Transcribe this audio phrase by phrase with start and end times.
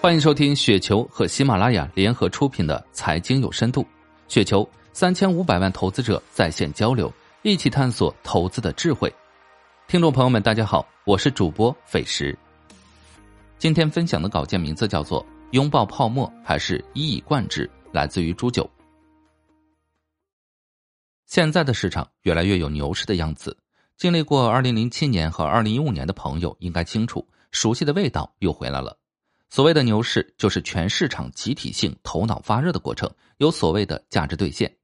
[0.00, 3.82] 欢迎收听雪球和喜马拉雅联合出品的《财经有深度》，
[4.28, 9.12] 雪球三千五百万投资者在线交流，一起探索投资的智慧。
[9.88, 12.38] 听众朋友们，大家好，我是主播费时。
[13.58, 15.20] 今天分享的稿件名字叫做
[15.50, 18.70] 《拥抱泡沫还是一以贯之》，来自于朱九。
[21.26, 23.58] 现在的市场越来越有牛市的样子，
[23.96, 28.96] 经历过二零零七年和二零一五年的朋友应该清楚，熟悉的味道又回来了。
[29.50, 34.76] 所谓的牛市，就是全市场集体性头脑发热的过程，有所谓的价值兑现。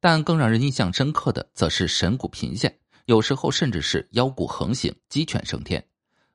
[0.00, 5.84] 但更让人印象深刻的，则是神股频现，有时候甚至是妖股横行，鸡犬升天。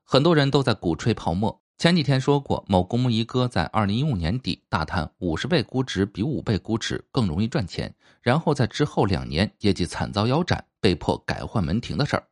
[0.02, 1.60] 很多人都在鼓吹泡沫。
[1.76, 12.24] 前几天说过，某公募一哥在二零一五年底大谈五十倍估值比五倍估值更容易赚钱，然后在之后两年业绩惨遭腰斩，被迫改换门庭的事儿。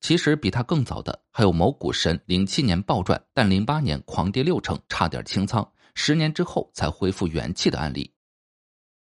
[0.00, 8.10] 其实比他更早的还有某股神，零七年暴赚，但零八年狂跌六成，差点清仓，十年之后才恢复元气的案例。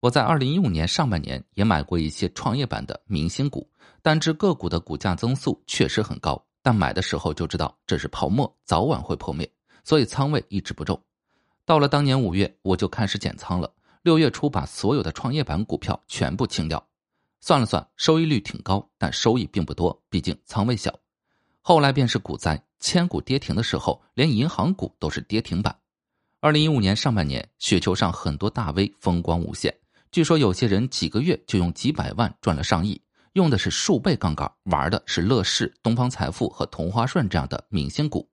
[0.00, 3.68] 我在二零一五年上半年也买过一些创业板的明星股，
[4.02, 9.50] 单只个股的股价增速确实很高，但买的时候就知道这是泡沫，早晚会破灭，
[9.82, 11.02] 所以仓位一直不重。
[11.64, 13.68] 到了当年五月，我就开始减仓了，
[14.02, 16.86] 六月初把所有的创业板股票全部清掉。
[17.46, 20.92] 算了算，收益率挺高，但收益并不多，毕竟仓位小。
[21.60, 25.78] 后来便是股灾，千股跌停的时候，连银行股都是跌停板。
[26.40, 29.72] 二零一五年上半年，雪球上很多大 V 风光无限，
[30.10, 33.00] 据说有些人几个月就用几百万赚了上亿，
[33.34, 38.28] 用的是数倍杠杆，玩的是乐视、东方财富和同花顺这样的明星股。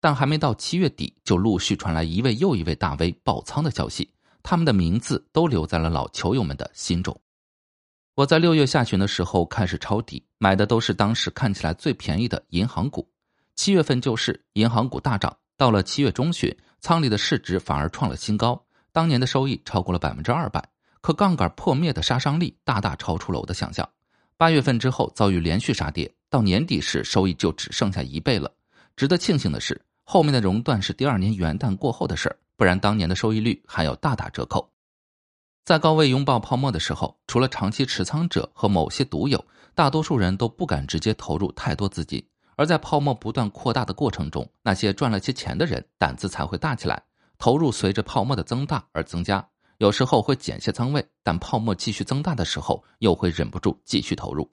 [0.00, 4.10] 但还没到七月底，就陆续传来一位又一位大 V 爆仓的消息，
[4.42, 7.14] 他们的名字都留在了老球友们的心中。
[8.16, 13.10] 我在六月下旬的时候开始抄底，买的都是当时看起来最便宜的银行股。
[13.56, 20.64] 七月份就是银行股大涨，到了七月中旬，仓里的市值反而创了新高，当年的收益超过了百分之二百。
[21.00, 23.88] 可杠杆破灭的杀伤力大大超出了我的想象。
[24.36, 28.48] 八月份之后遭遇连续杀跌，到年底时收益就只剩下一倍了。
[28.94, 34.70] 值得庆幸的是，后面的熔断是第二年元旦过后的事儿，不然当年的收益率还要大打折扣。
[35.64, 39.42] 在高位拥抱泡沫的时候，除了长期持仓者和某些独有，
[39.74, 42.22] 大多数人都不敢直接投入太多资金。
[42.56, 47.02] 而在泡沫不断扩大的过程中，那些赚了些钱的人胆子才会大起来，
[47.38, 49.48] 投入随着泡沫的增大而增加。
[49.78, 54.46] 有时候会减些仓位，但泡沫继续增大的时候，又会忍不住继续投入。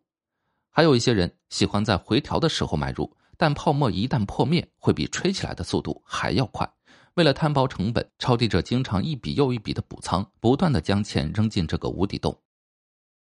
[0.69, 6.71] 还有一些人喜欢在回调的时候买入，但泡沫一旦破灭，会比吹起来的速度还要快。
[7.15, 12.37] 为了摊薄成本，抄底者经常一笔又一笔的补仓，不断的将钱扔进这个无底洞。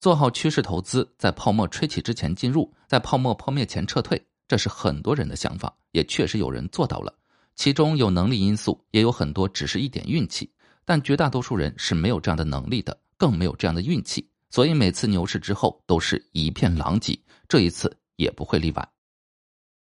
[0.00, 7.14] 做好趋势投资，在泡沫吹起之前进入，在泡沫破灭前撤退，这是很多人的想法，也确实有人做到了。
[7.56, 10.50] 其中有能力因素，也有很多只是一点运气，
[10.84, 14.28] 但绝大多数人是没有这样的能力的，更没有这样的运气。
[14.50, 17.18] 所以每次牛市之后都是一片狼藉，
[17.48, 18.88] 这一次也不会例外。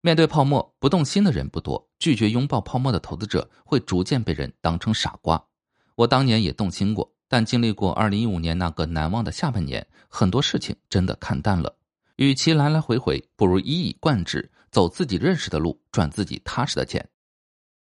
[0.00, 5.42] 面对泡沫不动心的人不多，拒绝拥抱泡沫的投资者会逐渐被人当成傻瓜。
[5.96, 11.74] 我当年也动心过，但经历过二零一五年那个难忘的下半年，很多事情真的看淡了。
[12.14, 17.08] 与其来来回回，不如一以贯之，走自己认识的路，赚自己踏实的钱。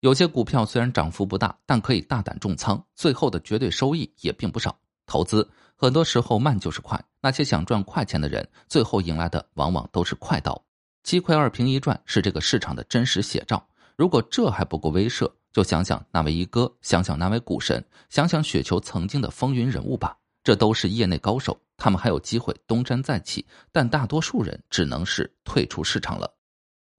[0.02, 4.78] 有些股票虽然涨幅不大，但可以大胆重仓，最后的绝对收益也并不少。
[5.06, 10.62] 投资很多时候慢就是快，那些想赚快钱的人，最后迎来的往往都是快刀。
[11.04, 13.68] 七亏二平一赚是这个市场的真实写照。
[13.96, 20.18] 如果这还不够威慑，就想想那位一哥，想想那位股神，想想雪球曾经的风云人物吧。
[20.44, 26.34] 这都是业内高手，他们还有机会东山再起，但大多数人只能是退出市场了。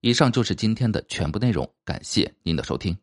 [0.00, 2.96] 以上就是今天的全部内容，感谢您的收听。